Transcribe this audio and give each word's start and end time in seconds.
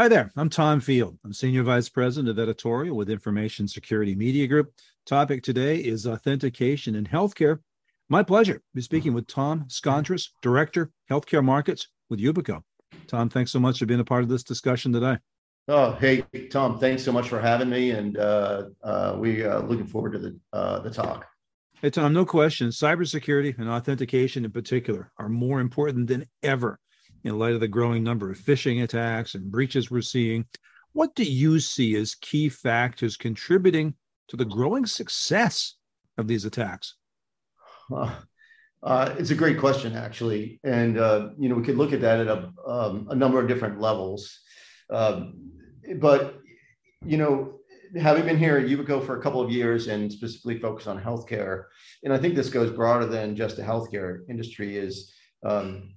Hi 0.00 0.06
there, 0.06 0.30
I'm 0.36 0.48
Tom 0.48 0.78
Field. 0.78 1.18
I'm 1.24 1.32
Senior 1.32 1.64
Vice 1.64 1.88
President 1.88 2.28
of 2.28 2.38
Editorial 2.38 2.96
with 2.96 3.10
Information 3.10 3.66
Security 3.66 4.14
Media 4.14 4.46
Group. 4.46 4.72
Topic 5.04 5.42
today 5.42 5.78
is 5.78 6.06
authentication 6.06 6.94
in 6.94 7.04
healthcare. 7.04 7.58
My 8.08 8.22
pleasure 8.22 8.58
to 8.58 8.62
be 8.76 8.80
speaking 8.80 9.12
with 9.12 9.26
Tom 9.26 9.64
Skontras, 9.66 10.28
Director, 10.40 10.92
Healthcare 11.10 11.42
Markets 11.42 11.88
with 12.08 12.20
Yubico. 12.20 12.62
Tom, 13.08 13.28
thanks 13.28 13.50
so 13.50 13.58
much 13.58 13.80
for 13.80 13.86
being 13.86 13.98
a 13.98 14.04
part 14.04 14.22
of 14.22 14.28
this 14.28 14.44
discussion 14.44 14.92
today. 14.92 15.18
Oh, 15.66 15.90
hey, 15.94 16.22
Tom, 16.48 16.78
thanks 16.78 17.02
so 17.02 17.10
much 17.10 17.28
for 17.28 17.40
having 17.40 17.68
me. 17.68 17.90
And 17.90 18.18
uh, 18.18 18.66
uh, 18.84 19.16
we 19.18 19.42
are 19.42 19.54
uh, 19.54 19.62
looking 19.62 19.88
forward 19.88 20.12
to 20.12 20.20
the, 20.20 20.38
uh, 20.52 20.78
the 20.78 20.90
talk. 20.90 21.26
Hey, 21.82 21.90
Tom, 21.90 22.12
no 22.12 22.24
question. 22.24 22.68
Cybersecurity 22.68 23.58
and 23.58 23.68
authentication 23.68 24.44
in 24.44 24.52
particular 24.52 25.10
are 25.18 25.28
more 25.28 25.58
important 25.58 26.06
than 26.06 26.26
ever 26.44 26.78
in 27.24 27.38
light 27.38 27.54
of 27.54 27.60
the 27.60 27.68
growing 27.68 28.02
number 28.02 28.30
of 28.30 28.38
phishing 28.38 28.82
attacks 28.82 29.34
and 29.34 29.50
breaches 29.50 29.90
we're 29.90 30.00
seeing. 30.00 30.46
What 30.92 31.14
do 31.14 31.24
you 31.24 31.60
see 31.60 31.96
as 31.96 32.14
key 32.14 32.48
factors 32.48 33.16
contributing 33.16 33.94
to 34.28 34.36
the 34.36 34.44
growing 34.44 34.86
success 34.86 35.74
of 36.16 36.28
these 36.28 36.44
attacks? 36.44 36.94
Uh, 37.92 38.14
uh, 38.82 39.14
it's 39.18 39.30
a 39.30 39.34
great 39.34 39.58
question, 39.58 39.94
actually, 39.94 40.60
and 40.64 40.98
uh, 40.98 41.30
you 41.38 41.48
know 41.48 41.56
we 41.56 41.64
could 41.64 41.76
look 41.76 41.92
at 41.92 42.00
that 42.00 42.20
at 42.20 42.28
a, 42.28 42.52
um, 42.66 43.08
a 43.10 43.14
number 43.14 43.40
of 43.40 43.48
different 43.48 43.80
levels. 43.80 44.40
Um, 44.90 45.50
but 45.96 46.38
you 47.04 47.16
know, 47.16 47.58
having 48.00 48.24
been 48.24 48.38
here 48.38 48.56
at 48.58 48.66
Yubico 48.66 49.04
for 49.04 49.18
a 49.18 49.22
couple 49.22 49.40
of 49.40 49.50
years 49.50 49.88
and 49.88 50.12
specifically 50.12 50.58
focused 50.58 50.88
on 50.88 51.00
healthcare, 51.00 51.64
and 52.04 52.12
I 52.12 52.18
think 52.18 52.34
this 52.34 52.50
goes 52.50 52.70
broader 52.70 53.06
than 53.06 53.34
just 53.34 53.56
the 53.56 53.62
healthcare 53.62 54.20
industry, 54.28 54.76
is 54.76 55.12
um, 55.44 55.94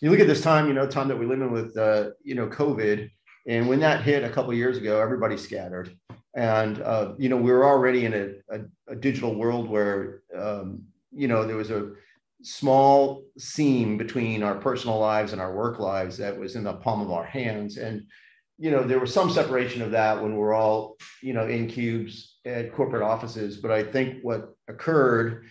you 0.00 0.10
look 0.10 0.20
at 0.20 0.26
this 0.26 0.42
time, 0.42 0.66
you 0.68 0.74
know, 0.74 0.86
time 0.86 1.08
that 1.08 1.18
we 1.18 1.26
live 1.26 1.40
in 1.40 1.52
with, 1.52 1.76
uh, 1.76 2.10
you 2.22 2.34
know, 2.34 2.48
COVID, 2.48 3.10
and 3.46 3.68
when 3.68 3.80
that 3.80 4.02
hit 4.02 4.24
a 4.24 4.30
couple 4.30 4.52
years 4.52 4.76
ago, 4.76 5.00
everybody 5.00 5.36
scattered, 5.36 5.96
and 6.34 6.82
uh, 6.82 7.14
you 7.18 7.28
know, 7.28 7.36
we 7.36 7.50
were 7.50 7.66
already 7.66 8.04
in 8.04 8.14
a, 8.14 8.54
a, 8.54 8.60
a 8.88 8.96
digital 8.96 9.34
world 9.34 9.68
where, 9.68 10.22
um, 10.36 10.82
you 11.12 11.28
know, 11.28 11.46
there 11.46 11.56
was 11.56 11.70
a 11.70 11.92
small 12.42 13.24
seam 13.38 13.96
between 13.96 14.42
our 14.42 14.56
personal 14.56 14.98
lives 14.98 15.32
and 15.32 15.40
our 15.40 15.54
work 15.54 15.78
lives 15.78 16.18
that 16.18 16.38
was 16.38 16.56
in 16.56 16.64
the 16.64 16.74
palm 16.74 17.00
of 17.00 17.10
our 17.10 17.24
hands, 17.24 17.78
and 17.78 18.02
you 18.58 18.70
know, 18.70 18.82
there 18.82 19.00
was 19.00 19.12
some 19.12 19.30
separation 19.30 19.82
of 19.82 19.90
that 19.90 20.22
when 20.22 20.34
we're 20.34 20.54
all, 20.54 20.96
you 21.22 21.34
know, 21.34 21.46
in 21.46 21.68
cubes 21.68 22.38
at 22.46 22.72
corporate 22.72 23.02
offices. 23.02 23.58
But 23.58 23.70
I 23.70 23.82
think 23.82 24.22
what 24.22 24.54
occurred 24.66 25.44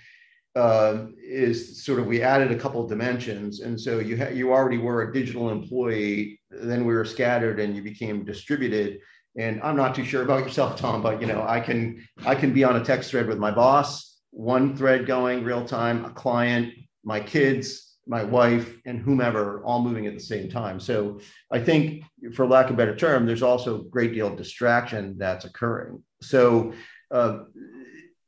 uh, 0.56 1.08
is 1.22 1.84
sort 1.84 2.00
of 2.00 2.06
we 2.06 2.22
added 2.22 2.52
a 2.52 2.58
couple 2.58 2.82
of 2.82 2.90
dimensions, 2.90 3.60
and 3.60 3.80
so 3.80 4.00
you 4.00 4.18
ha- 4.18 4.30
you 4.30 4.54
already 4.54 4.78
were 4.78 5.04
a 5.04 5.14
digital 5.14 5.50
employee. 5.50 6.40
Then 6.50 6.86
we 6.86 6.94
were 6.94 7.06
scattered, 7.06 7.60
and 7.60 7.76
you 7.76 7.82
became 7.82 8.24
distributed. 8.24 9.00
And 9.38 9.62
I'm 9.62 9.76
not 9.76 9.94
too 9.94 10.06
sure 10.06 10.24
about 10.24 10.46
yourself, 10.46 10.80
Tom, 10.80 11.02
but 11.02 11.20
you 11.20 11.28
know 11.28 11.44
I 11.46 11.60
can 11.60 12.08
I 12.26 12.36
can 12.36 12.54
be 12.54 12.64
on 12.64 12.78
a 12.78 12.84
text 12.84 13.12
thread 13.12 13.28
with 13.28 13.38
my 13.38 13.52
boss, 13.52 14.18
one 14.32 14.78
thread 14.78 15.06
going 15.06 15.44
real 15.44 15.66
time, 15.66 16.06
a 16.06 16.12
client, 16.12 16.74
my 17.04 17.20
kids, 17.20 17.98
my 18.08 18.24
wife, 18.24 18.78
and 18.86 19.02
whomever 19.02 19.62
all 19.66 19.82
moving 19.82 20.08
at 20.08 20.14
the 20.14 20.22
same 20.22 20.50
time. 20.50 20.80
So 20.80 21.20
I 21.52 21.60
think, 21.60 22.06
for 22.34 22.48
lack 22.48 22.68
of 22.68 22.76
a 22.76 22.78
better 22.78 22.96
term, 22.96 23.26
there's 23.26 23.44
also 23.44 23.82
a 23.82 23.84
great 23.84 24.14
deal 24.14 24.28
of 24.28 24.38
distraction 24.38 25.18
that's 25.18 25.44
occurring. 25.44 26.02
So. 26.22 26.74
Uh, 27.12 27.40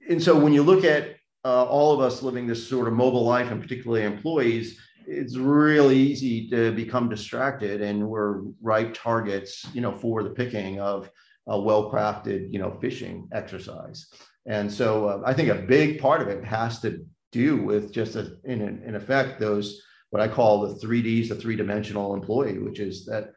and 0.10 0.24
so 0.24 0.38
when 0.38 0.54
you 0.54 0.64
look 0.64 0.86
at 0.86 1.17
uh, 1.48 1.64
all 1.64 1.94
of 1.94 2.02
us 2.02 2.22
living 2.22 2.46
this 2.46 2.68
sort 2.68 2.90
of 2.90 2.94
mobile 2.94 3.24
life, 3.24 3.50
and 3.52 3.62
particularly 3.62 4.04
employees, 4.04 4.78
it's 5.08 5.38
really 5.38 5.96
easy 5.96 6.50
to 6.50 6.74
become 6.74 7.08
distracted, 7.08 7.82
and 7.82 8.06
we're 8.06 8.42
ripe 8.62 8.94
targets, 8.94 9.66
you 9.74 9.80
know, 9.80 9.94
for 9.94 10.24
the 10.24 10.30
picking 10.30 10.82
of 10.82 11.10
a 11.48 11.58
well-crafted, 11.58 12.52
you 12.52 12.60
know, 12.60 12.72
phishing 12.82 13.30
exercise. 13.32 14.08
And 14.46 14.72
so, 14.72 15.06
uh, 15.08 15.22
I 15.26 15.34
think 15.34 15.48
a 15.48 15.56
big 15.56 16.02
part 16.02 16.22
of 16.22 16.28
it 16.28 16.44
has 16.44 16.82
to 16.82 17.06
do 17.32 17.56
with 17.70 17.94
just 17.94 18.16
a, 18.18 18.24
in 18.44 18.60
in 18.88 18.96
effect 18.96 19.40
those 19.40 19.82
what 20.10 20.22
I 20.22 20.28
call 20.28 20.62
the 20.62 20.76
three 20.76 21.02
Ds, 21.02 21.30
the 21.30 21.36
three-dimensional 21.36 22.14
employee, 22.14 22.60
which 22.60 22.80
is 22.80 23.06
that 23.06 23.32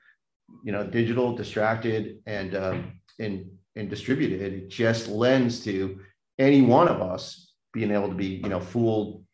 you 0.64 0.72
know, 0.72 0.84
digital, 0.84 1.36
distracted, 1.36 2.18
and 2.26 2.56
um, 2.56 3.00
and 3.20 3.48
and 3.76 3.88
distributed. 3.88 4.40
It 4.40 4.68
just 4.68 5.06
lends 5.06 5.62
to 5.64 6.00
any 6.38 6.62
one 6.62 6.88
of 6.88 7.00
us 7.00 7.49
being 7.72 7.90
able 7.90 8.08
to 8.08 8.14
be 8.14 8.40
you 8.42 8.48
know 8.48 8.60
fooled 8.60 9.24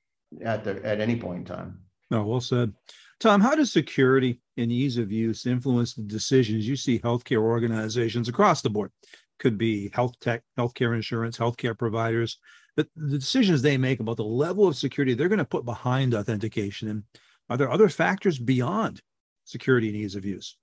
at 0.43 0.65
the 0.65 0.85
at 0.85 1.01
any 1.01 1.17
point 1.17 1.39
in 1.39 1.45
time. 1.45 1.81
Oh, 2.11 2.23
well 2.23 2.41
said. 2.41 2.73
Tom, 3.19 3.41
how 3.41 3.55
does 3.55 3.73
security 3.73 4.41
and 4.59 4.71
ease 4.71 4.99
of 4.99 5.11
use 5.11 5.47
influence 5.47 5.95
the 5.95 6.03
decisions 6.03 6.69
you 6.69 6.77
see 6.77 6.99
healthcare 6.99 7.41
organizations 7.41 8.29
across 8.29 8.61
the 8.61 8.71
board? 8.71 8.91
Could 9.39 9.57
be 9.59 9.91
health 9.93 10.19
tech, 10.21 10.43
healthcare 10.59 10.95
insurance, 10.95 11.39
healthcare 11.39 11.77
providers, 11.77 12.39
but 12.77 12.89
the 12.95 13.19
decisions 13.19 13.63
they 13.63 13.79
make 13.79 14.01
about 14.01 14.19
the 14.19 14.25
level 14.25 14.69
of 14.69 14.77
security 14.77 15.15
they're 15.15 15.29
going 15.29 15.39
to 15.39 15.45
put 15.45 15.65
behind 15.65 16.15
authentication. 16.15 16.89
And 16.89 17.03
are 17.49 17.57
there 17.57 17.71
other 17.71 17.89
factors 17.89 18.39
beyond 18.39 19.01
security 19.45 19.89
and 19.89 19.97
ease 19.97 20.15
of 20.15 20.25
use? 20.25 20.57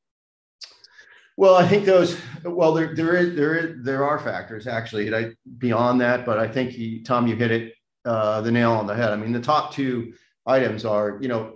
Well, 1.37 1.55
I 1.55 1.67
think 1.67 1.85
those. 1.85 2.17
Well, 2.43 2.73
there 2.73 2.93
there 2.95 3.15
is 3.15 3.35
there 3.35 3.55
is 3.55 3.83
there 3.83 4.03
are 4.05 4.19
factors 4.19 4.67
actually 4.67 5.13
I, 5.13 5.31
beyond 5.57 6.01
that, 6.01 6.25
but 6.25 6.37
I 6.37 6.47
think 6.47 6.71
he, 6.71 7.01
Tom, 7.01 7.27
you 7.27 7.35
hit 7.35 7.51
it 7.51 7.73
uh, 8.05 8.41
the 8.41 8.51
nail 8.51 8.73
on 8.73 8.85
the 8.85 8.95
head. 8.95 9.11
I 9.11 9.15
mean, 9.15 9.31
the 9.31 9.39
top 9.41 9.73
two 9.73 10.13
items 10.45 10.85
are 10.85 11.17
you 11.21 11.27
know, 11.27 11.53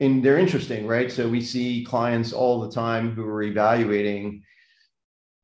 and 0.00 0.24
they're 0.24 0.38
interesting, 0.38 0.86
right? 0.86 1.10
So 1.10 1.28
we 1.28 1.40
see 1.40 1.84
clients 1.84 2.32
all 2.32 2.60
the 2.60 2.70
time 2.70 3.12
who 3.12 3.26
are 3.26 3.42
evaluating, 3.42 4.44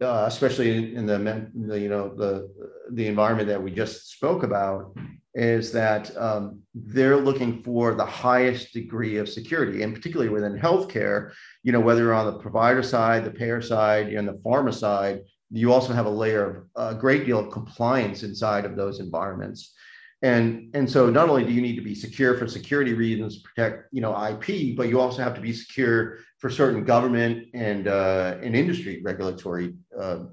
uh, 0.01 0.25
especially 0.29 0.95
in 0.95 1.07
the, 1.07 1.51
the 1.55 1.81
you 1.81 1.89
know 1.89 2.15
the 2.15 2.49
the 2.93 3.09
environment 3.09 3.49
that 3.49 3.63
we 3.63 3.73
just 3.73 4.13
spoke 4.13 4.45
about, 4.45 4.97
is 5.35 5.71
that 5.73 6.17
um, 6.17 6.61
they're 6.75 7.17
looking 7.17 7.63
for 7.63 7.95
the 7.95 8.05
highest 8.05 8.73
degree 8.73 9.17
of 9.17 9.29
security, 9.29 9.83
and 9.83 9.95
particularly 9.95 10.31
within 10.31 10.59
healthcare, 10.59 11.33
you 11.63 11.73
know, 11.73 11.81
whether 11.81 12.13
on 12.13 12.27
the 12.27 12.39
provider 12.39 12.83
side, 12.83 13.25
the 13.25 13.31
payer 13.31 13.63
side, 13.63 14.09
and 14.09 14.27
the 14.27 14.41
pharma 14.45 14.75
side, 14.75 15.21
you 15.51 15.73
also 15.73 15.93
have 15.93 16.07
a 16.07 16.11
layer 16.11 16.69
of 16.77 16.95
a 16.97 16.99
great 16.99 17.27
deal 17.27 17.39
of 17.39 17.51
compliance 17.51 18.23
inside 18.23 18.65
of 18.65 18.77
those 18.77 19.01
environments. 19.01 19.75
And, 20.23 20.71
and 20.75 20.89
so 20.89 21.09
not 21.09 21.29
only 21.29 21.45
do 21.45 21.53
you 21.53 21.63
need 21.63 21.77
to 21.77 21.83
be 21.83 21.95
secure 21.95 22.37
for 22.37 22.47
security 22.47 22.93
reasons, 22.93 23.39
protect 23.39 23.89
you 23.91 24.03
know 24.03 24.13
IP, 24.13 24.77
but 24.77 24.89
you 24.89 25.01
also 25.01 25.23
have 25.23 25.35
to 25.35 25.41
be 25.41 25.53
secure 25.53 26.19
for 26.39 26.51
certain 26.51 26.85
government 26.85 27.49
and 27.55 27.89
uh, 27.89 28.37
and 28.43 28.55
industry 28.55 29.01
regulatory 29.03 29.75
uh, 29.99 30.25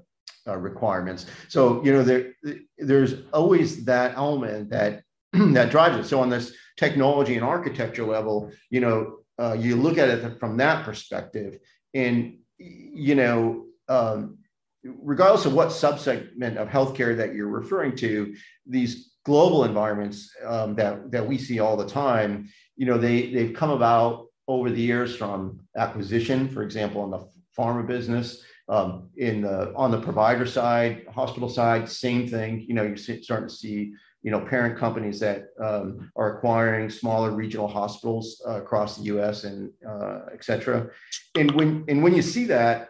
uh, 0.48 0.56
requirements. 0.56 1.26
So 1.48 1.82
you 1.84 1.92
know 1.92 2.02
there 2.02 2.32
there's 2.78 3.14
always 3.32 3.84
that 3.84 4.16
element 4.16 4.70
that 4.70 5.02
that 5.32 5.70
drives 5.70 5.98
it. 5.98 6.08
So 6.08 6.20
on 6.20 6.30
this 6.30 6.54
technology 6.76 7.34
and 7.34 7.44
architecture 7.44 8.06
level, 8.06 8.50
you 8.70 8.80
know, 8.80 9.18
uh, 9.38 9.56
you 9.58 9.76
look 9.76 9.98
at 9.98 10.08
it 10.08 10.40
from 10.40 10.56
that 10.56 10.84
perspective, 10.84 11.58
and 11.94 12.38
you 12.58 13.14
know, 13.14 13.66
um, 13.88 14.38
regardless 14.84 15.44
of 15.44 15.52
what 15.54 15.68
subsegment 15.68 16.56
of 16.56 16.68
healthcare 16.68 17.16
that 17.16 17.34
you're 17.34 17.48
referring 17.48 17.94
to, 17.96 18.34
these 18.66 19.12
global 19.24 19.64
environments 19.64 20.34
um, 20.44 20.74
that 20.74 21.10
that 21.10 21.26
we 21.26 21.36
see 21.38 21.60
all 21.60 21.76
the 21.76 21.86
time, 21.86 22.48
you 22.76 22.86
know, 22.86 22.98
they 22.98 23.32
they've 23.32 23.54
come 23.54 23.70
about 23.70 24.26
over 24.48 24.70
the 24.70 24.80
years 24.80 25.14
from 25.14 25.60
acquisition, 25.76 26.48
for 26.48 26.62
example, 26.62 27.02
on 27.02 27.10
the 27.10 27.28
pharma 27.58 27.86
business 27.86 28.42
um, 28.68 29.08
in 29.16 29.42
the 29.42 29.72
on 29.74 29.90
the 29.90 30.00
provider 30.00 30.46
side, 30.46 31.06
hospital 31.12 31.48
side, 31.48 31.88
same 31.88 32.28
thing. 32.28 32.64
You 32.68 32.74
know, 32.74 32.82
you're 32.82 32.96
starting 32.96 33.48
to 33.48 33.54
see 33.54 33.92
you 34.22 34.30
know 34.30 34.40
parent 34.40 34.78
companies 34.78 35.20
that 35.20 35.48
um, 35.60 36.10
are 36.16 36.36
acquiring 36.36 36.90
smaller 36.90 37.30
regional 37.30 37.68
hospitals 37.68 38.42
uh, 38.46 38.60
across 38.62 38.96
the 38.96 39.04
U.S. 39.04 39.44
and 39.44 39.70
uh, 39.88 40.20
et 40.32 40.44
cetera. 40.44 40.88
And 41.34 41.50
when 41.52 41.84
and 41.88 42.02
when 42.02 42.14
you 42.14 42.22
see 42.22 42.44
that, 42.46 42.88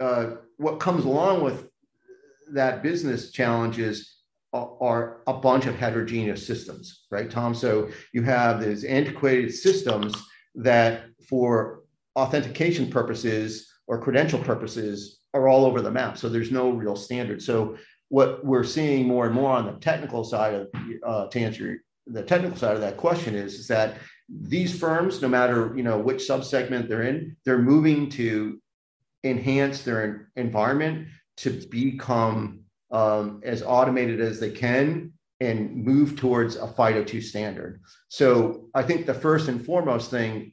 uh, 0.00 0.36
what 0.56 0.80
comes 0.80 1.04
along 1.04 1.44
with 1.44 1.68
that 2.52 2.82
business 2.82 3.30
challenges 3.30 4.16
are 4.52 5.20
a 5.26 5.34
bunch 5.34 5.66
of 5.66 5.76
heterogeneous 5.76 6.46
systems, 6.46 7.04
right, 7.10 7.30
Tom? 7.30 7.54
So 7.54 7.90
you 8.12 8.22
have 8.22 8.64
these 8.64 8.84
antiquated 8.84 9.52
systems 9.52 10.14
that, 10.54 11.04
for 11.28 11.82
authentication 12.16 12.90
purposes, 12.90 13.70
or 13.86 14.00
credential 14.00 14.38
purposes 14.38 15.18
are 15.34 15.48
all 15.48 15.64
over 15.64 15.80
the 15.80 15.90
map. 15.90 16.16
So 16.18 16.28
there's 16.28 16.50
no 16.50 16.70
real 16.70 16.96
standard. 16.96 17.42
So 17.42 17.76
what 18.08 18.44
we're 18.44 18.64
seeing 18.64 19.06
more 19.06 19.26
and 19.26 19.34
more 19.34 19.50
on 19.50 19.66
the 19.66 19.72
technical 19.72 20.24
side 20.24 20.54
of 20.54 20.68
uh, 21.04 21.26
to 21.28 21.40
answer 21.40 21.78
the 22.06 22.22
technical 22.22 22.56
side 22.56 22.74
of 22.74 22.80
that 22.80 22.96
question 22.96 23.34
is, 23.34 23.54
is 23.54 23.68
that 23.68 23.98
these 24.28 24.78
firms, 24.78 25.22
no 25.22 25.28
matter 25.28 25.72
you 25.76 25.82
know 25.82 25.98
which 25.98 26.22
subsegment 26.22 26.88
they're 26.88 27.02
in, 27.02 27.36
they're 27.44 27.58
moving 27.58 28.08
to 28.10 28.60
enhance 29.24 29.82
their 29.82 30.30
environment 30.36 31.08
to 31.38 31.50
become 31.68 32.60
um, 32.90 33.40
as 33.44 33.62
automated 33.62 34.20
as 34.20 34.40
they 34.40 34.50
can 34.50 35.12
and 35.40 35.84
move 35.84 36.16
towards 36.16 36.56
a 36.56 36.66
FIDO2 36.66 37.22
standard. 37.22 37.80
So 38.08 38.68
I 38.74 38.82
think 38.82 39.04
the 39.04 39.14
first 39.14 39.48
and 39.48 39.64
foremost 39.64 40.10
thing 40.10 40.52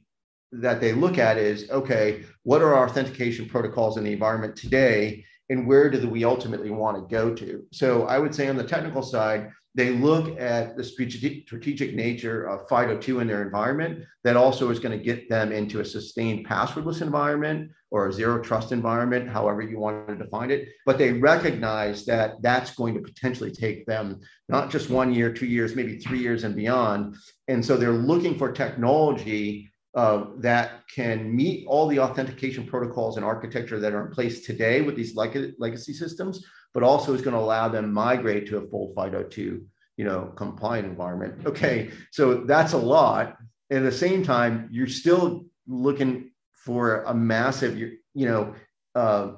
that 0.60 0.80
they 0.80 0.92
look 0.92 1.18
at 1.18 1.36
is 1.36 1.70
okay, 1.70 2.24
what 2.42 2.62
are 2.62 2.74
our 2.74 2.88
authentication 2.88 3.46
protocols 3.46 3.96
in 3.96 4.04
the 4.04 4.12
environment 4.12 4.56
today? 4.56 5.24
And 5.50 5.66
where 5.66 5.90
do 5.90 6.08
we 6.08 6.24
ultimately 6.24 6.70
want 6.70 6.96
to 6.96 7.14
go 7.14 7.34
to? 7.34 7.64
So 7.72 8.04
I 8.04 8.18
would 8.18 8.34
say 8.34 8.48
on 8.48 8.56
the 8.56 8.64
technical 8.64 9.02
side, 9.02 9.50
they 9.76 9.90
look 9.90 10.38
at 10.38 10.76
the 10.76 10.84
strategic 10.84 11.94
nature 11.94 12.44
of 12.44 12.68
FIDO2 12.68 13.20
in 13.20 13.26
their 13.26 13.42
environment 13.42 14.04
that 14.22 14.36
also 14.36 14.70
is 14.70 14.78
going 14.78 14.96
to 14.96 15.04
get 15.04 15.28
them 15.28 15.50
into 15.50 15.80
a 15.80 15.84
sustained 15.84 16.46
passwordless 16.46 17.02
environment 17.02 17.72
or 17.90 18.08
a 18.08 18.12
zero 18.12 18.40
trust 18.40 18.70
environment, 18.70 19.28
however 19.28 19.62
you 19.62 19.78
want 19.80 20.06
to 20.06 20.16
define 20.16 20.52
it. 20.52 20.68
But 20.86 20.96
they 20.96 21.14
recognize 21.14 22.04
that 22.06 22.40
that's 22.40 22.74
going 22.74 22.94
to 22.94 23.00
potentially 23.00 23.50
take 23.50 23.84
them 23.84 24.20
not 24.48 24.70
just 24.70 24.90
one 24.90 25.12
year, 25.12 25.32
two 25.32 25.46
years, 25.46 25.74
maybe 25.74 25.98
three 25.98 26.20
years 26.20 26.44
and 26.44 26.54
beyond. 26.54 27.16
And 27.48 27.64
so 27.64 27.76
they're 27.76 27.90
looking 27.90 28.38
for 28.38 28.52
technology 28.52 29.72
uh, 29.94 30.24
that 30.38 30.88
can 30.88 31.34
meet 31.34 31.66
all 31.68 31.86
the 31.86 32.00
authentication 32.00 32.66
protocols 32.66 33.16
and 33.16 33.24
architecture 33.24 33.78
that 33.78 33.92
are 33.92 34.06
in 34.06 34.12
place 34.12 34.44
today 34.44 34.80
with 34.80 34.96
these 34.96 35.14
leg- 35.14 35.54
legacy 35.58 35.92
systems, 35.92 36.44
but 36.72 36.82
also 36.82 37.14
is 37.14 37.22
going 37.22 37.34
to 37.34 37.40
allow 37.40 37.68
them 37.68 37.92
migrate 37.92 38.46
to 38.48 38.58
a 38.58 38.68
full 38.68 38.92
FIDO2, 38.96 39.64
you 39.96 40.04
know, 40.04 40.32
compliant 40.36 40.86
environment. 40.86 41.46
Okay, 41.46 41.92
so 42.10 42.44
that's 42.44 42.72
a 42.72 42.78
lot. 42.78 43.36
at 43.70 43.82
the 43.82 43.92
same 43.92 44.24
time, 44.24 44.68
you're 44.72 44.86
still 44.86 45.44
looking 45.66 46.30
for 46.52 47.02
a 47.02 47.14
massive, 47.14 47.78
you, 47.78 47.96
you 48.14 48.26
know, 48.26 48.54
uh, 48.94 49.32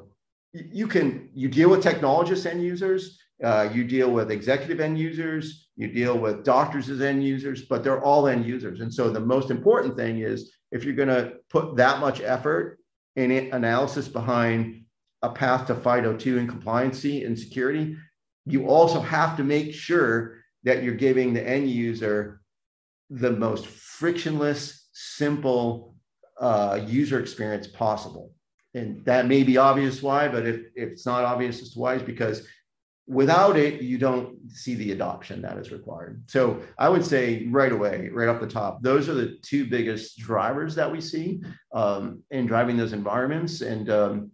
you 0.52 0.86
can 0.86 1.28
you 1.34 1.48
deal 1.48 1.68
with 1.68 1.82
technologists 1.82 2.46
and 2.46 2.62
users, 2.62 3.18
uh, 3.42 3.68
you 3.72 3.84
deal 3.84 4.10
with 4.10 4.30
executive 4.30 4.80
end 4.80 4.98
users, 4.98 5.68
you 5.76 5.88
deal 5.88 6.18
with 6.18 6.44
doctors 6.44 6.88
as 6.88 7.00
end 7.00 7.22
users, 7.22 7.62
but 7.62 7.84
they're 7.84 8.02
all 8.02 8.26
end 8.26 8.46
users. 8.46 8.80
And 8.80 8.92
so 8.92 9.10
the 9.10 9.20
most 9.20 9.50
important 9.50 9.96
thing 9.96 10.20
is 10.20 10.52
if 10.72 10.84
you're 10.84 10.94
going 10.94 11.08
to 11.08 11.34
put 11.50 11.76
that 11.76 12.00
much 12.00 12.20
effort 12.20 12.78
and 13.16 13.32
analysis 13.32 14.08
behind 14.08 14.84
a 15.22 15.30
path 15.30 15.66
to 15.66 15.74
FIDO2 15.74 16.38
and 16.38 16.48
compliancy 16.48 17.26
and 17.26 17.38
security, 17.38 17.96
you 18.46 18.66
also 18.66 19.00
have 19.00 19.36
to 19.36 19.44
make 19.44 19.74
sure 19.74 20.38
that 20.64 20.82
you're 20.82 20.94
giving 20.94 21.34
the 21.34 21.46
end 21.46 21.70
user 21.70 22.40
the 23.10 23.30
most 23.30 23.66
frictionless, 23.66 24.88
simple 24.92 25.94
uh, 26.40 26.80
user 26.86 27.20
experience 27.20 27.66
possible. 27.66 28.32
And 28.74 29.04
that 29.06 29.26
may 29.26 29.42
be 29.42 29.56
obvious 29.56 30.02
why, 30.02 30.28
but 30.28 30.46
if, 30.46 30.56
if 30.74 30.90
it's 30.90 31.06
not 31.06 31.24
obvious 31.24 31.62
as 31.62 31.70
to 31.70 31.78
why, 31.78 31.94
is 31.94 32.02
because 32.02 32.46
without 33.06 33.56
it, 33.56 33.82
you 33.82 33.98
don't 33.98 34.36
see 34.50 34.74
the 34.74 34.92
adoption 34.92 35.40
that 35.42 35.58
is 35.58 35.70
required. 35.70 36.22
So 36.26 36.60
I 36.78 36.88
would 36.88 37.04
say 37.04 37.46
right 37.50 37.72
away, 37.72 38.10
right 38.12 38.28
off 38.28 38.40
the 38.40 38.48
top, 38.48 38.82
those 38.82 39.08
are 39.08 39.14
the 39.14 39.38
two 39.42 39.66
biggest 39.66 40.18
drivers 40.18 40.74
that 40.74 40.90
we 40.90 41.00
see 41.00 41.40
um, 41.72 42.22
in 42.30 42.46
driving 42.46 42.76
those 42.76 42.92
environments. 42.92 43.60
And 43.60 43.90
um, 43.90 44.30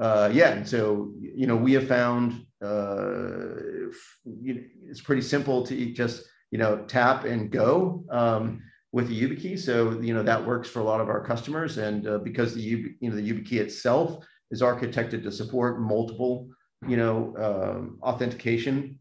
uh, 0.00 0.30
yeah, 0.32 0.62
so 0.64 1.12
you 1.20 1.46
know 1.46 1.56
we 1.56 1.72
have 1.74 1.88
found 1.88 2.46
uh, 2.62 3.88
it's 4.24 5.00
pretty 5.00 5.22
simple 5.22 5.66
to 5.66 5.92
just 5.92 6.24
you 6.50 6.58
know 6.58 6.84
tap 6.86 7.24
and 7.24 7.50
go 7.50 8.04
um, 8.10 8.62
with 8.92 9.08
the 9.08 9.20
YubiKey. 9.20 9.58
So 9.58 10.00
you 10.00 10.14
know 10.14 10.22
that 10.22 10.44
works 10.44 10.68
for 10.68 10.80
a 10.80 10.84
lot 10.84 11.00
of 11.00 11.08
our 11.08 11.24
customers, 11.24 11.78
and 11.78 12.06
uh, 12.06 12.18
because 12.18 12.54
the 12.54 12.60
you 12.60 12.94
know 13.02 13.16
the 13.16 13.30
YubiKey 13.32 13.60
itself 13.60 14.24
is 14.50 14.62
architected 14.62 15.22
to 15.22 15.32
support 15.32 15.80
multiple 15.80 16.48
you 16.86 16.96
know, 16.96 17.34
um, 17.38 17.98
authentication 18.02 18.98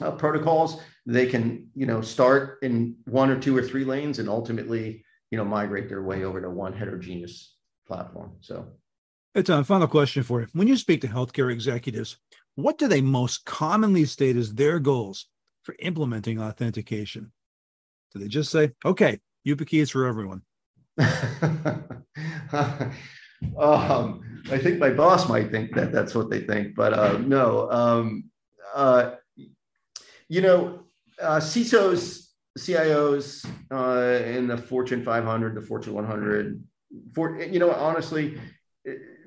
uh, 0.00 0.12
protocols, 0.12 0.80
they 1.06 1.26
can, 1.26 1.68
you 1.74 1.86
know, 1.86 2.00
start 2.00 2.58
in 2.62 2.96
one 3.06 3.30
or 3.30 3.38
two 3.38 3.56
or 3.56 3.62
three 3.62 3.84
lanes 3.84 4.18
and 4.18 4.28
ultimately, 4.28 5.04
you 5.30 5.38
know, 5.38 5.44
migrate 5.44 5.88
their 5.88 6.02
way 6.02 6.24
over 6.24 6.40
to 6.40 6.50
one 6.50 6.72
heterogeneous 6.72 7.56
platform. 7.86 8.32
So 8.40 8.66
it's 9.34 9.50
a 9.50 9.64
final 9.64 9.88
question 9.88 10.22
for 10.22 10.40
you. 10.40 10.46
When 10.52 10.68
you 10.68 10.76
speak 10.76 11.00
to 11.02 11.08
healthcare 11.08 11.52
executives, 11.52 12.18
what 12.54 12.78
do 12.78 12.86
they 12.88 13.00
most 13.00 13.44
commonly 13.44 14.04
state 14.04 14.36
as 14.36 14.54
their 14.54 14.78
goals 14.78 15.26
for 15.62 15.74
implementing 15.78 16.40
authentication? 16.40 17.32
Do 18.12 18.18
they 18.18 18.28
just 18.28 18.50
say, 18.50 18.72
okay, 18.84 19.20
YubiKey 19.46 19.80
is 19.80 19.90
for 19.90 20.06
everyone? 20.06 20.42
um, 23.58 24.42
I 24.50 24.58
think 24.58 24.78
my 24.78 24.90
boss 24.90 25.28
might 25.28 25.50
think 25.50 25.74
that 25.74 25.92
that's 25.92 26.14
what 26.14 26.30
they 26.30 26.40
think, 26.40 26.74
but 26.74 26.92
uh, 26.92 27.18
no. 27.18 27.70
Um, 27.70 28.24
uh, 28.74 29.12
you 30.28 30.40
know, 30.40 30.80
uh, 31.20 31.38
CISOs, 31.38 32.28
CIOs 32.58 33.46
uh, 33.70 34.24
in 34.24 34.48
the 34.48 34.56
Fortune 34.56 35.04
500, 35.04 35.54
the 35.54 35.60
Fortune 35.60 35.94
100, 35.94 36.62
for, 37.14 37.40
you 37.40 37.58
know, 37.58 37.70
honestly, 37.72 38.38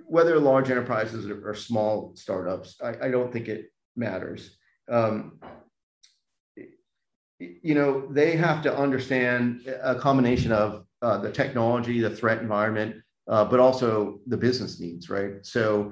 whether 0.07 0.39
large 0.39 0.69
enterprises 0.69 1.29
or, 1.29 1.49
or 1.49 1.55
small 1.55 2.11
startups, 2.15 2.75
I, 2.83 3.07
I, 3.07 3.11
don't 3.11 3.31
think 3.31 3.47
it 3.47 3.71
matters. 3.95 4.55
Um, 4.89 5.39
you 7.39 7.75
know, 7.75 8.07
they 8.11 8.35
have 8.35 8.61
to 8.63 8.75
understand 8.75 9.67
a 9.81 9.95
combination 9.95 10.51
of 10.51 10.85
uh, 11.01 11.17
the 11.17 11.31
technology, 11.31 11.99
the 11.99 12.09
threat 12.09 12.41
environment, 12.41 12.95
uh, 13.27 13.45
but 13.45 13.59
also 13.59 14.19
the 14.27 14.37
business 14.37 14.79
needs, 14.79 15.09
right? 15.09 15.45
So 15.45 15.91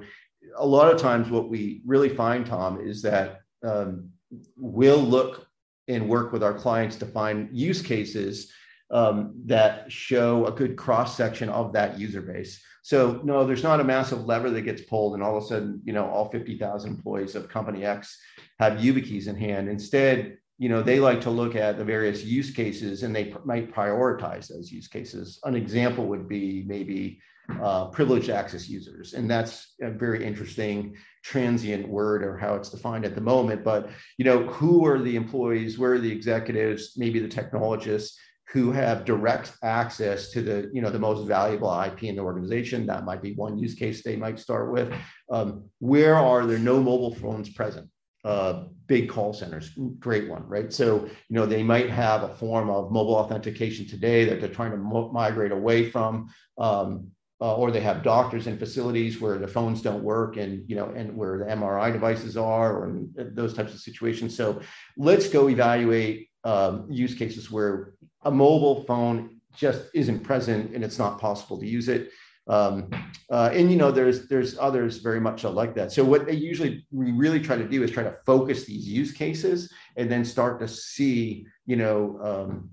a 0.56 0.66
lot 0.66 0.92
of 0.92 1.00
times 1.00 1.30
what 1.30 1.48
we 1.48 1.82
really 1.84 2.08
find, 2.08 2.46
Tom, 2.46 2.80
is 2.80 3.02
that 3.02 3.40
um, 3.64 4.10
we'll 4.56 5.02
look 5.02 5.46
and 5.88 6.08
work 6.08 6.32
with 6.32 6.42
our 6.42 6.54
clients 6.54 6.96
to 6.96 7.06
find 7.06 7.48
use 7.52 7.82
cases 7.82 8.52
um, 8.90 9.34
that 9.46 9.90
show 9.90 10.46
a 10.46 10.52
good 10.52 10.76
cross 10.76 11.16
section 11.16 11.48
of 11.48 11.72
that 11.72 11.98
user 11.98 12.22
base. 12.22 12.62
So 12.82 13.20
no, 13.24 13.44
there's 13.44 13.62
not 13.62 13.80
a 13.80 13.84
massive 13.84 14.26
lever 14.26 14.50
that 14.50 14.62
gets 14.62 14.82
pulled, 14.82 15.14
and 15.14 15.22
all 15.22 15.36
of 15.36 15.44
a 15.44 15.46
sudden, 15.46 15.80
you 15.84 15.92
know, 15.92 16.06
all 16.06 16.30
50,000 16.30 16.90
employees 16.90 17.34
of 17.34 17.48
company 17.48 17.84
X 17.84 18.18
have 18.58 18.74
YubiKeys 18.74 19.26
in 19.26 19.36
hand. 19.36 19.68
Instead, 19.68 20.36
you 20.58 20.68
know, 20.68 20.82
they 20.82 21.00
like 21.00 21.20
to 21.22 21.30
look 21.30 21.56
at 21.56 21.78
the 21.78 21.84
various 21.84 22.24
use 22.24 22.50
cases 22.50 23.02
and 23.02 23.14
they 23.14 23.34
might 23.44 23.72
prioritize 23.72 24.48
those 24.48 24.70
use 24.70 24.86
cases. 24.86 25.40
An 25.44 25.56
example 25.56 26.06
would 26.06 26.28
be 26.28 26.64
maybe 26.66 27.20
uh, 27.60 27.86
privileged 27.86 28.30
access 28.30 28.68
users. 28.68 29.14
And 29.14 29.30
that's 29.30 29.74
a 29.82 29.90
very 29.90 30.24
interesting 30.24 30.96
transient 31.22 31.88
word 31.88 32.22
or 32.22 32.38
how 32.38 32.54
it's 32.54 32.70
defined 32.70 33.04
at 33.04 33.14
the 33.14 33.20
moment. 33.20 33.64
But, 33.64 33.90
you 34.16 34.24
know, 34.24 34.46
who 34.46 34.86
are 34.86 34.98
the 34.98 35.16
employees? 35.16 35.78
Where 35.78 35.94
are 35.94 35.98
the 35.98 36.12
executives? 36.12 36.94
Maybe 36.96 37.18
the 37.18 37.28
technologists 37.28 38.18
who 38.54 38.70
have 38.70 39.04
direct 39.04 39.52
access 39.62 40.30
to 40.30 40.40
the 40.40 40.70
you 40.72 40.80
know 40.80 40.90
the 40.90 40.98
most 40.98 41.26
valuable 41.26 41.72
IP 41.82 42.04
in 42.04 42.14
the 42.14 42.22
organization. 42.22 42.86
That 42.86 43.04
might 43.04 43.22
be 43.22 43.32
one 43.32 43.58
use 43.58 43.74
case 43.74 44.02
they 44.02 44.16
might 44.16 44.38
start 44.38 44.70
with. 44.70 44.94
Um, 45.30 45.64
where 45.80 46.14
are 46.14 46.46
there 46.46 46.58
no 46.58 46.80
mobile 46.80 47.14
phones 47.14 47.48
present? 47.48 47.88
Uh, 48.24 48.64
big 48.86 49.08
call 49.08 49.32
centers. 49.32 49.70
Great 49.98 50.28
one, 50.28 50.46
right? 50.46 50.72
So, 50.72 51.04
you 51.04 51.36
know, 51.36 51.46
they 51.46 51.62
might 51.62 51.90
have 51.90 52.22
a 52.22 52.34
form 52.34 52.70
of 52.70 52.90
mobile 52.90 53.16
authentication 53.16 53.86
today 53.86 54.24
that 54.24 54.40
they're 54.40 54.48
trying 54.48 54.72
to 54.72 54.76
migrate 54.76 55.52
away 55.52 55.90
from, 55.90 56.30
um, 56.58 57.08
uh, 57.40 57.56
or 57.56 57.70
they 57.70 57.80
have 57.80 58.02
doctors 58.02 58.46
in 58.46 58.58
facilities 58.58 59.20
where 59.20 59.38
the 59.38 59.48
phones 59.48 59.82
don't 59.82 60.02
work 60.02 60.36
and, 60.36 60.68
you 60.68 60.76
know, 60.76 60.86
and 60.96 61.16
where 61.16 61.38
the 61.38 61.44
MRI 61.44 61.92
devices 61.92 62.36
are, 62.36 62.76
or 62.76 63.00
those 63.16 63.54
types 63.54 63.74
of 63.74 63.80
situations. 63.80 64.36
So, 64.36 64.60
let's 64.96 65.28
go 65.28 65.48
evaluate 65.48 66.28
um, 66.44 66.86
use 66.90 67.14
cases 67.14 67.50
where 67.50 67.94
a 68.22 68.30
mobile 68.30 68.84
phone 68.84 69.40
just 69.56 69.82
isn't 69.94 70.20
present 70.20 70.74
and 70.74 70.84
it's 70.84 70.98
not 70.98 71.20
possible 71.20 71.58
to 71.58 71.66
use 71.66 71.88
it. 71.88 72.10
Um, 72.46 72.90
uh, 73.30 73.50
and 73.52 73.70
you 73.70 73.76
know, 73.76 73.90
there's 73.90 74.28
there's 74.28 74.58
others 74.58 74.98
very 74.98 75.20
much 75.20 75.44
like 75.44 75.74
that. 75.74 75.92
So 75.92 76.04
what 76.04 76.26
they 76.26 76.34
usually 76.34 76.86
we 76.90 77.12
really 77.12 77.40
try 77.40 77.56
to 77.56 77.66
do 77.66 77.82
is 77.82 77.90
try 77.90 78.02
to 78.02 78.16
focus 78.26 78.64
these 78.64 78.86
use 78.86 79.12
cases 79.12 79.72
and 79.96 80.10
then 80.10 80.24
start 80.24 80.60
to 80.60 80.68
see, 80.68 81.46
you 81.64 81.76
know, 81.76 82.18
um, 82.22 82.70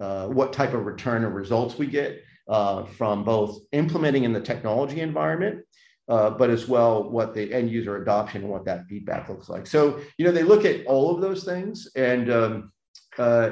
uh, 0.00 0.28
what 0.28 0.52
type 0.52 0.72
of 0.72 0.86
return 0.86 1.24
or 1.24 1.30
results 1.30 1.76
we 1.76 1.86
get 1.86 2.22
uh, 2.48 2.84
from 2.84 3.22
both 3.22 3.58
implementing 3.72 4.24
in 4.24 4.32
the 4.32 4.40
technology 4.40 5.00
environment, 5.00 5.64
uh, 6.08 6.30
but 6.30 6.48
as 6.48 6.66
well 6.66 7.10
what 7.10 7.34
the 7.34 7.52
end 7.52 7.70
user 7.70 8.02
adoption 8.02 8.42
and 8.42 8.50
what 8.50 8.64
that 8.64 8.86
feedback 8.86 9.28
looks 9.28 9.50
like. 9.50 9.66
So 9.66 10.00
you 10.16 10.24
know, 10.24 10.32
they 10.32 10.42
look 10.42 10.64
at 10.64 10.86
all 10.86 11.14
of 11.14 11.20
those 11.20 11.44
things, 11.44 11.90
and 11.94 12.32
um, 12.32 12.72
uh, 13.18 13.50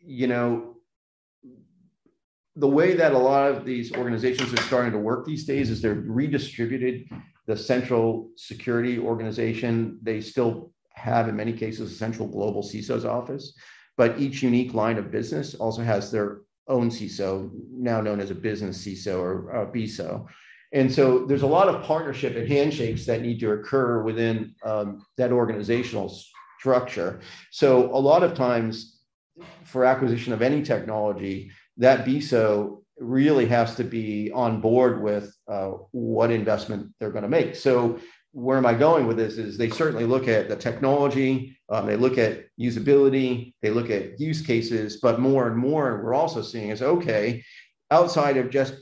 you 0.00 0.28
know, 0.28 0.76
the 2.60 2.68
way 2.68 2.94
that 2.94 3.12
a 3.12 3.18
lot 3.18 3.50
of 3.50 3.64
these 3.64 3.92
organizations 3.92 4.52
are 4.52 4.62
starting 4.62 4.92
to 4.92 4.98
work 4.98 5.24
these 5.24 5.44
days 5.44 5.70
is 5.70 5.80
they're 5.80 5.94
redistributed 5.94 7.08
the 7.46 7.56
central 7.56 8.30
security 8.36 8.98
organization. 8.98 9.98
They 10.02 10.20
still 10.20 10.70
have, 10.92 11.28
in 11.28 11.36
many 11.36 11.54
cases, 11.54 11.90
a 11.90 11.94
central 11.94 12.28
global 12.28 12.62
CISO's 12.62 13.06
office, 13.06 13.54
but 13.96 14.20
each 14.20 14.42
unique 14.42 14.74
line 14.74 14.98
of 14.98 15.10
business 15.10 15.54
also 15.54 15.82
has 15.82 16.10
their 16.10 16.42
own 16.68 16.90
CISO, 16.90 17.50
now 17.72 18.00
known 18.02 18.20
as 18.20 18.30
a 18.30 18.34
business 18.34 18.84
CISO 18.84 19.18
or 19.18 19.50
a 19.50 19.66
BISO. 19.66 20.26
And 20.72 20.92
so 20.92 21.24
there's 21.26 21.42
a 21.42 21.46
lot 21.46 21.68
of 21.68 21.82
partnership 21.82 22.36
and 22.36 22.46
handshakes 22.46 23.06
that 23.06 23.22
need 23.22 23.40
to 23.40 23.52
occur 23.52 24.02
within 24.02 24.54
um, 24.64 25.04
that 25.16 25.32
organizational 25.32 26.14
structure. 26.58 27.20
So 27.50 27.90
a 27.92 27.98
lot 27.98 28.22
of 28.22 28.34
times 28.34 29.00
for 29.64 29.84
acquisition 29.84 30.32
of 30.32 30.42
any 30.42 30.62
technology, 30.62 31.50
that 31.80 32.04
BISO 32.04 32.82
really 32.98 33.46
has 33.46 33.74
to 33.76 33.84
be 33.84 34.30
on 34.32 34.60
board 34.60 35.02
with 35.02 35.34
uh, 35.48 35.70
what 35.90 36.30
investment 36.30 36.92
they're 37.00 37.10
going 37.10 37.22
to 37.22 37.28
make. 37.28 37.56
So 37.56 37.98
where 38.32 38.58
am 38.58 38.66
I 38.66 38.74
going 38.74 39.06
with 39.06 39.16
this? 39.16 39.38
Is 39.38 39.56
they 39.56 39.70
certainly 39.70 40.04
look 40.04 40.28
at 40.28 40.48
the 40.48 40.56
technology, 40.56 41.58
um, 41.70 41.86
they 41.86 41.96
look 41.96 42.18
at 42.18 42.44
usability, 42.60 43.54
they 43.62 43.70
look 43.70 43.90
at 43.90 44.20
use 44.20 44.42
cases, 44.42 44.98
but 45.02 45.18
more 45.18 45.48
and 45.48 45.56
more 45.56 46.02
we're 46.04 46.14
also 46.14 46.42
seeing 46.42 46.68
is 46.68 46.82
okay, 46.82 47.42
outside 47.90 48.36
of 48.36 48.50
just 48.50 48.74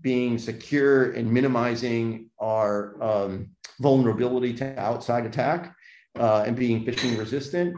being 0.00 0.38
secure 0.38 1.10
and 1.12 1.30
minimizing 1.30 2.30
our 2.38 3.02
um, 3.02 3.50
vulnerability 3.80 4.54
to 4.54 4.80
outside 4.80 5.26
attack 5.26 5.74
uh, 6.18 6.44
and 6.46 6.56
being 6.56 6.84
phishing 6.84 7.18
resistant, 7.18 7.76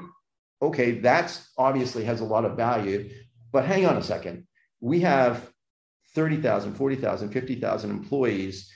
okay, 0.61 0.93
that's 1.01 1.51
obviously 1.57 2.05
has 2.05 2.21
a 2.21 2.25
lot 2.25 2.45
of 2.45 2.57
value. 2.57 3.11
But 3.53 3.65
hang 3.65 3.87
on 3.87 3.97
a 3.97 4.03
second. 4.03 4.47
We 4.87 5.01
have 5.01 5.51
30,000, 6.15 6.75
40,000, 6.75 7.31
50,000 7.31 7.91
employees. 7.91 8.73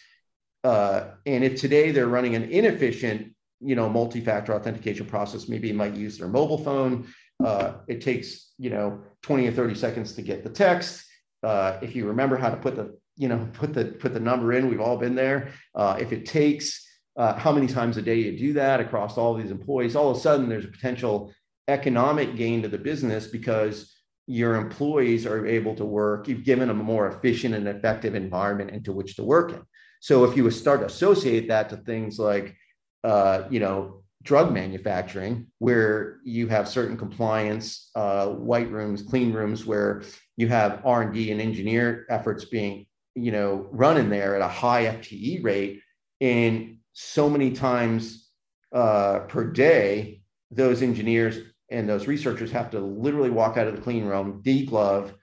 Uh, 0.64 1.10
and 1.24 1.44
if 1.44 1.60
today 1.60 1.92
they're 1.92 2.08
running 2.08 2.34
an 2.34 2.50
inefficient, 2.50 3.32
you 3.60 3.76
know, 3.76 3.88
multi-factor 3.88 4.52
authentication 4.52 5.06
process, 5.06 5.48
maybe 5.48 5.70
it 5.70 5.76
might 5.76 5.94
use 5.94 6.18
their 6.18 6.26
mobile 6.26 6.58
phone. 6.58 7.06
Uh, 7.44 7.74
it 7.86 8.00
takes, 8.00 8.52
you 8.58 8.70
know, 8.70 9.00
20 9.22 9.46
or 9.46 9.52
30 9.52 9.76
seconds 9.76 10.12
to 10.14 10.22
get 10.22 10.42
the 10.42 10.50
text. 10.50 11.04
Uh, 11.44 11.78
if 11.80 11.94
you 11.94 12.08
remember 12.08 12.36
how 12.36 12.50
to 12.50 12.56
put 12.56 12.74
the, 12.74 12.98
you 13.16 13.28
know, 13.28 13.48
put 13.52 13.72
the 13.72 13.84
put 13.84 14.12
the 14.12 14.18
number 14.18 14.52
in, 14.52 14.68
we've 14.68 14.80
all 14.80 14.96
been 14.96 15.14
there. 15.14 15.52
Uh, 15.76 15.96
if 16.00 16.12
it 16.12 16.26
takes 16.26 16.84
uh, 17.16 17.34
how 17.34 17.52
many 17.52 17.68
times 17.68 17.96
a 17.98 18.02
day 18.02 18.16
you 18.16 18.36
do 18.36 18.52
that 18.54 18.80
across 18.80 19.16
all 19.16 19.34
these 19.34 19.52
employees, 19.52 19.94
all 19.94 20.10
of 20.10 20.16
a 20.16 20.20
sudden 20.20 20.48
there's 20.48 20.64
a 20.64 20.68
potential 20.68 21.32
economic 21.68 22.34
gain 22.34 22.62
to 22.62 22.68
the 22.68 22.78
business 22.78 23.28
because 23.28 23.94
your 24.26 24.54
employees 24.54 25.26
are 25.26 25.46
able 25.46 25.74
to 25.74 25.84
work. 25.84 26.28
You've 26.28 26.44
given 26.44 26.68
them 26.68 26.80
a 26.80 26.84
more 26.84 27.08
efficient 27.08 27.54
and 27.54 27.66
effective 27.66 28.14
environment 28.14 28.70
into 28.70 28.92
which 28.92 29.16
to 29.16 29.24
work 29.24 29.52
in. 29.52 29.62
So 30.00 30.24
if 30.24 30.36
you 30.36 30.48
start 30.50 30.80
to 30.80 30.86
associate 30.86 31.48
that 31.48 31.68
to 31.70 31.76
things 31.76 32.18
like, 32.18 32.56
uh, 33.04 33.42
you 33.50 33.60
know, 33.60 34.02
drug 34.22 34.52
manufacturing, 34.52 35.46
where 35.58 36.18
you 36.24 36.48
have 36.48 36.68
certain 36.68 36.96
compliance, 36.96 37.90
uh, 37.94 38.28
white 38.28 38.70
rooms, 38.70 39.02
clean 39.02 39.32
rooms, 39.32 39.64
where 39.64 40.02
you 40.36 40.48
have 40.48 40.82
R 40.84 41.02
and 41.02 41.14
D 41.14 41.32
and 41.32 41.40
engineer 41.40 42.06
efforts 42.10 42.44
being, 42.44 42.86
you 43.14 43.32
know, 43.32 43.68
run 43.70 43.96
in 43.96 44.10
there 44.10 44.36
at 44.36 44.42
a 44.42 44.48
high 44.48 44.84
FTE 44.84 45.42
rate, 45.42 45.80
and 46.20 46.78
so 46.92 47.30
many 47.30 47.50
times 47.50 48.30
uh, 48.74 49.20
per 49.20 49.44
day, 49.44 50.22
those 50.50 50.82
engineers 50.82 51.38
and 51.70 51.88
those 51.88 52.06
researchers 52.06 52.50
have 52.50 52.70
to 52.70 52.80
literally 52.80 53.30
walk 53.30 53.56
out 53.56 53.66
of 53.66 53.76
the 53.76 53.82
clean 53.82 54.04
room, 54.04 54.42
deglove, 54.44 55.14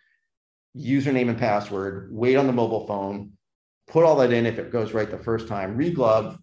username 0.76 1.30
and 1.30 1.38
password, 1.38 2.10
wait 2.12 2.36
on 2.36 2.48
the 2.48 2.54
mobile 2.54 2.86
phone, 2.88 3.32
put 3.88 4.06
all 4.06 4.16
that 4.18 4.32
in 4.32 4.46
if 4.46 4.60
it 4.60 4.72
goes 4.72 4.94
right 4.94 5.10
the 5.10 5.18
first 5.18 5.48
time, 5.48 5.78
reglove, 5.78 6.38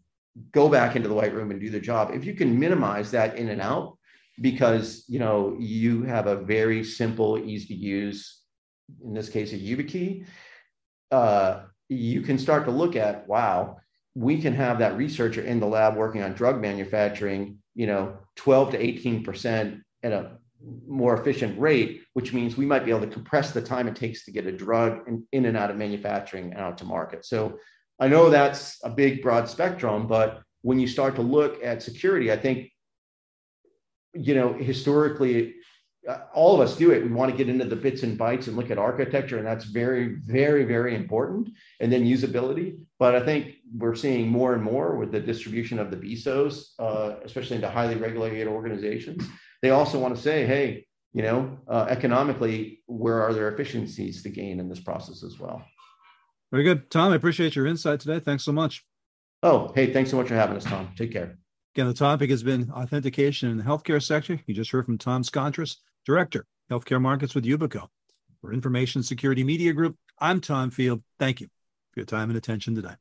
go 0.52 0.68
back 0.68 0.96
into 0.96 1.08
the 1.08 1.14
white 1.14 1.34
room 1.34 1.50
and 1.50 1.61
do 1.61 1.70
the 1.70 1.80
job. 1.80 2.11
If 2.12 2.25
you 2.25 2.34
can 2.34 2.58
minimize 2.58 3.11
that 3.12 3.37
in 3.37 3.49
and 3.49 3.61
out, 3.61 3.96
because 4.40 5.04
you 5.08 5.20
know 5.20 5.56
you 5.61 6.02
have 6.02 6.26
a 6.26 6.37
very 6.37 6.82
simple, 6.82 7.38
easy 7.38 7.68
to 7.68 7.75
use, 7.75 8.40
in 9.04 9.14
this 9.14 9.28
case, 9.28 9.52
a 9.52 9.58
YubiKey, 9.58 10.26
uh, 11.12 11.62
you 11.88 12.23
can 12.23 12.38
start 12.38 12.64
to 12.64 12.70
look 12.70 12.96
at 12.96 13.28
wow, 13.28 13.76
we 14.14 14.40
can 14.40 14.54
have 14.54 14.78
that 14.80 14.96
researcher 14.96 15.42
in 15.42 15.61
the 15.61 15.66
lab 15.66 15.96
working 15.96 16.23
on 16.23 16.32
drug 16.32 16.61
manufacturing, 16.61 17.58
you 17.75 17.87
know, 17.87 18.16
12 18.37 18.73
to 18.73 18.84
18 18.84 19.23
percent 19.23 19.82
at 20.04 20.12
a 20.12 20.38
more 20.87 21.18
efficient 21.18 21.58
rate, 21.58 22.02
which 22.12 22.32
means 22.32 22.56
we 22.56 22.66
might 22.66 22.84
be 22.84 22.90
able 22.90 23.00
to 23.00 23.06
compress 23.18 23.50
the 23.50 23.61
time 23.61 23.88
it 23.88 23.96
takes 23.96 24.25
to 24.25 24.30
get 24.30 24.46
a 24.46 24.52
drug 24.52 25.06
in, 25.08 25.26
in 25.32 25.46
and 25.46 25.56
out 25.56 25.70
of 25.70 25.76
manufacturing 25.76 26.52
and 26.52 26.61
out 26.61 26.78
to 26.78 26.84
market. 26.84 27.25
So 27.25 27.58
I 28.00 28.08
know 28.08 28.30
that's 28.30 28.78
a 28.84 28.90
big, 28.90 29.23
broad 29.23 29.49
spectrum, 29.49 30.06
but 30.06 30.42
when 30.62 30.78
you 30.78 30.87
start 30.87 31.16
to 31.16 31.23
look 31.23 31.62
at 31.62 31.82
security, 31.82 32.32
I 32.32 32.37
think, 32.37 32.70
you 34.14 34.34
know, 34.34 34.52
historically, 34.54 35.54
uh, 36.08 36.18
all 36.32 36.54
of 36.54 36.61
us 36.61 36.76
do 36.76 36.90
it. 36.92 37.02
We 37.02 37.11
want 37.11 37.30
to 37.30 37.37
get 37.37 37.49
into 37.49 37.64
the 37.64 37.76
bits 37.76 38.02
and 38.02 38.18
bytes 38.18 38.46
and 38.46 38.56
look 38.56 38.70
at 38.70 38.78
architecture, 38.78 39.38
and 39.38 39.46
that's 39.46 39.64
very, 39.64 40.16
very, 40.26 40.64
very 40.64 40.94
important. 40.94 41.50
And 41.80 41.92
then 41.92 42.04
usability. 42.04 42.78
But 42.99 43.14
I 43.14 43.20
think 43.25 43.56
we're 43.76 43.94
seeing 43.94 44.28
more 44.28 44.54
and 44.54 44.62
more 44.62 44.96
with 44.96 45.12
the 45.12 45.20
distribution 45.20 45.78
of 45.78 45.90
the 45.90 45.96
BISOs, 45.96 46.70
uh, 46.78 47.16
especially 47.25 47.56
into 47.56 47.70
highly 47.70 47.96
regulated 47.96 48.49
organizations, 48.49 49.26
they 49.64 49.71
also 49.71 49.99
want 49.99 50.14
to 50.14 50.21
say, 50.21 50.44
hey, 50.44 50.87
you 51.14 51.23
know, 51.23 51.59
uh, 51.66 51.87
economically, 51.88 52.83
where 52.87 53.23
are 53.23 53.33
there 53.33 53.49
efficiencies 53.49 54.23
to 54.23 54.28
gain 54.28 54.61
in 54.61 54.68
this 54.68 54.80
process 54.80 55.23
as 55.23 55.38
well? 55.38 55.64
Very 56.52 56.64
good. 56.64 56.90
Tom, 56.90 57.12
I 57.12 57.16
appreciate 57.16 57.56
your 57.56 57.66
insight 57.66 58.00
today. 58.00 58.21
Thanks 58.21 58.44
so 58.44 58.52
much. 58.52 58.85
Oh, 59.42 59.73
hey, 59.75 59.90
thanks 59.92 60.11
so 60.11 60.18
much 60.18 60.28
for 60.28 60.35
having 60.35 60.56
us, 60.56 60.64
Tom. 60.64 60.90
Take 60.97 61.12
care. 61.12 61.38
Again, 61.75 61.87
the 61.87 61.94
topic 61.94 62.28
has 62.30 62.42
been 62.42 62.71
authentication 62.71 63.50
in 63.50 63.56
the 63.56 63.64
healthcare 63.64 64.02
sector. 64.02 64.38
You 64.47 64.54
just 64.54 64.71
heard 64.71 64.85
from 64.85 64.99
Tom 64.99 65.25
Scontras, 65.25 65.78
Director, 66.04 66.47
Healthcare 66.71 67.00
Markets 67.00 67.35
with 67.35 67.44
Yubico. 67.44 67.88
For 68.40 68.52
Information 68.52 69.02
Security 69.02 69.42
Media 69.42 69.73
Group, 69.73 69.97
I'm 70.18 70.40
Tom 70.40 70.71
Field. 70.71 71.02
Thank 71.18 71.40
you 71.40 71.47
for 71.92 72.00
your 72.00 72.06
time 72.06 72.28
and 72.28 72.37
attention 72.37 72.75
today. 72.75 72.94